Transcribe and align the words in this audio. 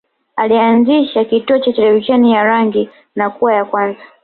Alianzisha 0.35 1.25
kituo 1.25 1.59
cha 1.59 1.73
televisheni 1.73 2.31
ya 2.31 2.43
rangi 2.43 2.89
na 3.15 3.29
kuwa 3.29 3.53
ya 3.53 3.65
kwanza 3.65 4.01